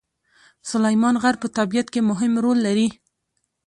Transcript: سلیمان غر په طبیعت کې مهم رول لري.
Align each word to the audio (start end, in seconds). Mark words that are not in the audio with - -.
سلیمان 0.69 1.15
غر 1.21 1.35
په 1.43 1.47
طبیعت 1.57 1.87
کې 1.93 2.01
مهم 2.09 2.33
رول 2.43 2.57
لري. 2.67 2.87